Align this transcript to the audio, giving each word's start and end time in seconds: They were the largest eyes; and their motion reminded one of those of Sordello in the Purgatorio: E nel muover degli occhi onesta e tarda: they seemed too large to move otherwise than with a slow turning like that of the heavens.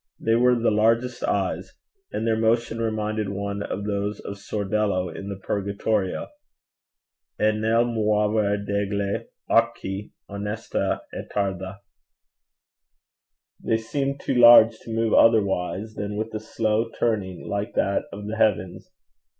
They 0.19 0.33
were 0.33 0.55
the 0.55 0.71
largest 0.71 1.23
eyes; 1.23 1.75
and 2.11 2.25
their 2.25 2.35
motion 2.35 2.79
reminded 2.79 3.29
one 3.29 3.61
of 3.61 3.85
those 3.85 4.19
of 4.19 4.39
Sordello 4.39 5.15
in 5.15 5.29
the 5.29 5.35
Purgatorio: 5.35 6.23
E 7.39 7.51
nel 7.51 7.85
muover 7.85 8.57
degli 8.65 9.25
occhi 9.47 10.09
onesta 10.27 11.01
e 11.13 11.21
tarda: 11.31 11.81
they 13.63 13.77
seemed 13.77 14.19
too 14.19 14.33
large 14.33 14.79
to 14.79 14.91
move 14.91 15.13
otherwise 15.13 15.93
than 15.93 16.15
with 16.17 16.33
a 16.33 16.39
slow 16.39 16.89
turning 16.97 17.47
like 17.47 17.75
that 17.75 18.05
of 18.11 18.25
the 18.25 18.37
heavens. 18.37 18.89